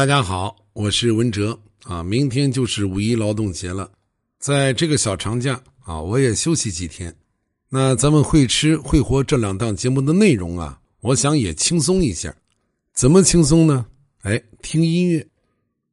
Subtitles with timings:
[0.00, 2.02] 大家好，我是文哲啊。
[2.02, 3.92] 明天就是五一劳动节了，
[4.38, 7.14] 在这个小长假啊，我也休息几天。
[7.68, 12.34] 那咱们会吃会活这两档节目的内容啊，我想也轻松一下。
[12.94, 13.84] 怎么轻松呢？
[14.22, 15.28] 哎，听音乐。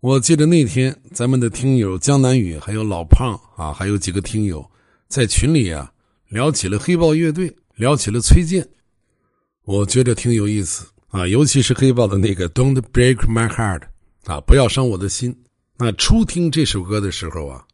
[0.00, 4.68] 我记得那天咱们的听友江南雨还有老胖啊，还有几个听友
[5.06, 5.88] 在群里啊
[6.28, 8.68] 聊起了黑豹乐队，聊起了崔健，
[9.62, 10.88] 我觉得挺有意思。
[11.10, 13.82] 啊，尤其是黑豹的那个 "Don't Break My Heart"
[14.24, 15.34] 啊，不要伤我的心。
[15.78, 17.64] 那初听这首歌的时候啊，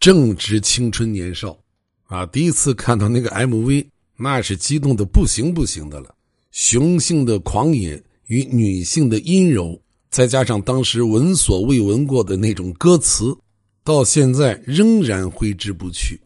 [0.00, 1.58] 正值青春年少
[2.04, 6.14] 啊，第一次看到那个 MV，那是激动的不行不行的了。
[6.50, 13.36] 雄性的狂野与女性的阴柔，再加上当时闻所未闻过的那种歌词，
[13.84, 16.18] 到现在仍然挥之不去。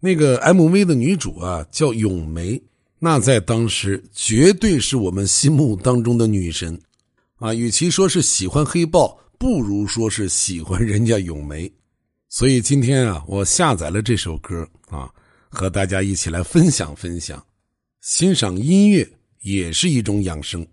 [0.00, 2.60] 那个 MV 的女主啊，叫咏梅。
[2.98, 6.80] 那在当时绝对是我们心目当中的女神，
[7.36, 11.70] 啊，与其说是喜欢黑豹，不如说是喜欢人家咏梅。
[12.28, 15.08] 所以今天啊，我下载了这首歌啊，
[15.48, 17.44] 和大家一起来分享分享，
[18.00, 19.08] 欣赏音乐
[19.40, 20.66] 也是一种养生。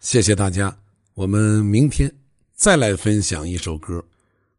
[0.00, 0.74] 谢谢大家，
[1.12, 2.10] 我们明天
[2.54, 4.02] 再来分享一首歌。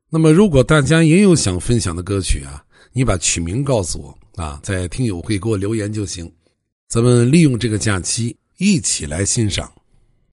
[0.07, 6.31] 那么，如果大家也有想分享的歌曲啊，你把曲名告诉我啊，在听友会给我留言就行。
[6.87, 9.71] 咱们利用这个假期一起来欣赏。